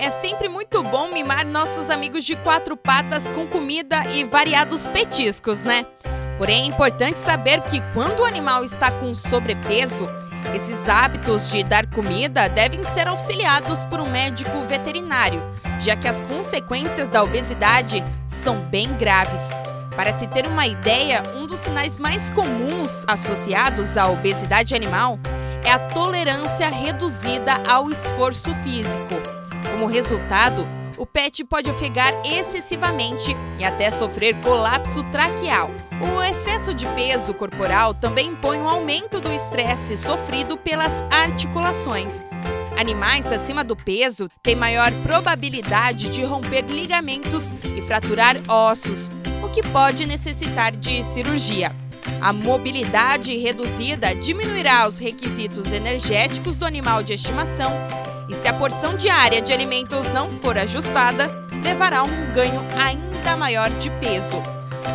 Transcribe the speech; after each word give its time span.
É 0.00 0.10
sempre 0.10 0.48
muito 0.48 0.80
bom 0.84 1.08
mimar 1.08 1.44
nossos 1.44 1.90
amigos 1.90 2.24
de 2.24 2.36
quatro 2.36 2.76
patas 2.76 3.28
com 3.30 3.48
comida 3.48 4.04
e 4.12 4.22
variados 4.22 4.86
petiscos, 4.86 5.60
né? 5.60 5.84
Porém, 6.38 6.62
é 6.62 6.66
importante 6.66 7.18
saber 7.18 7.60
que 7.62 7.80
quando 7.92 8.20
o 8.20 8.24
animal 8.24 8.62
está 8.62 8.92
com 8.92 9.12
sobrepeso, 9.12 10.08
esses 10.54 10.88
hábitos 10.88 11.50
de 11.50 11.64
dar 11.64 11.84
comida 11.86 12.48
devem 12.48 12.82
ser 12.84 13.08
auxiliados 13.08 13.84
por 13.84 13.98
um 13.98 14.08
médico 14.08 14.62
veterinário, 14.68 15.42
já 15.80 15.96
que 15.96 16.06
as 16.06 16.22
consequências 16.22 17.08
da 17.08 17.24
obesidade 17.24 18.04
são 18.28 18.60
bem 18.60 18.86
graves. 18.94 19.50
Para 19.96 20.12
se 20.12 20.28
ter 20.28 20.46
uma 20.46 20.64
ideia, 20.64 21.24
um 21.34 21.44
dos 21.44 21.58
sinais 21.58 21.98
mais 21.98 22.30
comuns 22.30 23.04
associados 23.08 23.96
à 23.96 24.06
obesidade 24.06 24.76
animal 24.76 25.18
é 25.64 25.72
a 25.72 25.78
tolerância 25.78 26.68
reduzida 26.68 27.54
ao 27.68 27.90
esforço 27.90 28.54
físico. 28.62 29.38
Como 29.78 29.86
resultado, 29.86 30.66
o 30.98 31.06
pet 31.06 31.44
pode 31.44 31.70
ofegar 31.70 32.12
excessivamente 32.24 33.36
e 33.60 33.64
até 33.64 33.92
sofrer 33.92 34.34
colapso 34.40 35.04
traqueal. 35.04 35.70
O 36.02 36.20
excesso 36.20 36.74
de 36.74 36.84
peso 36.96 37.32
corporal 37.32 37.94
também 37.94 38.30
impõe 38.30 38.58
um 38.58 38.68
aumento 38.68 39.20
do 39.20 39.32
estresse 39.32 39.96
sofrido 39.96 40.56
pelas 40.56 41.02
articulações. 41.02 42.26
Animais 42.76 43.30
acima 43.30 43.62
do 43.62 43.76
peso 43.76 44.28
têm 44.42 44.56
maior 44.56 44.90
probabilidade 45.04 46.08
de 46.08 46.24
romper 46.24 46.64
ligamentos 46.64 47.52
e 47.76 47.80
fraturar 47.80 48.36
ossos, 48.48 49.08
o 49.44 49.48
que 49.48 49.62
pode 49.62 50.06
necessitar 50.06 50.74
de 50.74 51.04
cirurgia. 51.04 51.70
A 52.20 52.32
mobilidade 52.32 53.36
reduzida 53.36 54.12
diminuirá 54.12 54.88
os 54.88 54.98
requisitos 54.98 55.72
energéticos 55.72 56.58
do 56.58 56.66
animal 56.66 57.00
de 57.00 57.12
estimação 57.12 57.70
e, 58.28 58.34
se 58.34 58.46
a 58.46 58.52
porção 58.52 58.94
diária 58.94 59.40
de 59.40 59.52
alimentos 59.52 60.08
não 60.08 60.28
for 60.28 60.58
ajustada, 60.58 61.28
levará 61.62 62.00
a 62.00 62.02
um 62.02 62.32
ganho 62.32 62.64
ainda 62.76 63.36
maior 63.36 63.70
de 63.70 63.90
peso. 63.90 64.42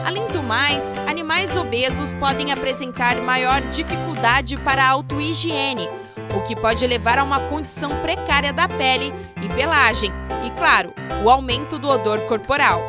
Além 0.06 0.28
do 0.28 0.42
mais, 0.42 0.98
animais 1.08 1.56
obesos 1.56 2.14
podem 2.14 2.52
apresentar 2.52 3.16
maior 3.18 3.62
dificuldade 3.62 4.58
para 4.58 4.84
a 4.84 4.90
autohigiene, 4.90 5.88
o 6.36 6.42
que 6.42 6.56
pode 6.56 6.86
levar 6.86 7.20
a 7.20 7.24
uma 7.24 7.40
condição 7.42 7.90
precária 8.02 8.52
da 8.52 8.68
pele 8.68 9.14
e 9.42 9.50
pelagem, 9.50 10.12
e, 10.46 10.50
claro, 10.52 10.94
o 11.24 11.30
aumento 11.30 11.78
do 11.78 11.88
odor 11.88 12.22
corporal. 12.22 12.82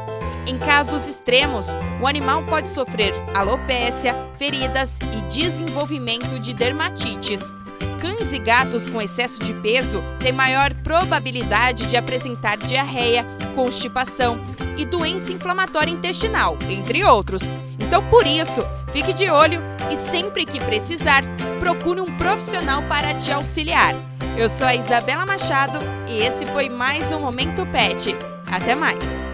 Em 0.47 0.58
casos 0.58 1.06
extremos, 1.06 1.69
o 2.03 2.06
animal 2.06 2.42
pode 2.42 2.69
sofrer 2.69 3.14
alopécia, 3.34 4.14
feridas 4.39 4.98
e 5.17 5.23
desenvolvimento 5.23 6.39
de 6.39 6.53
dermatites. 6.53 7.53
Cães 8.05 8.34
e 8.34 8.38
gatos 8.38 8.86
com 8.86 9.00
excesso 9.00 9.41
de 9.41 9.55
peso 9.55 10.05
têm 10.19 10.30
maior 10.30 10.74
probabilidade 10.74 11.86
de 11.86 11.97
apresentar 11.97 12.58
diarreia, 12.58 13.24
constipação 13.55 14.38
e 14.77 14.84
doença 14.84 15.33
inflamatória 15.33 15.91
intestinal, 15.91 16.58
entre 16.69 17.02
outros. 17.02 17.50
Então, 17.80 18.06
por 18.11 18.27
isso, 18.27 18.61
fique 18.92 19.14
de 19.14 19.30
olho 19.30 19.62
e 19.91 19.96
sempre 19.96 20.44
que 20.44 20.61
precisar, 20.61 21.22
procure 21.58 22.02
um 22.02 22.14
profissional 22.19 22.83
para 22.83 23.14
te 23.14 23.33
auxiliar. 23.33 23.94
Eu 24.36 24.50
sou 24.50 24.66
a 24.66 24.74
Isabela 24.74 25.24
Machado 25.24 25.78
e 26.06 26.18
esse 26.20 26.44
foi 26.44 26.68
mais 26.68 27.11
um 27.11 27.20
Momento 27.20 27.64
Pet. 27.72 28.14
Até 28.46 28.74
mais! 28.74 29.33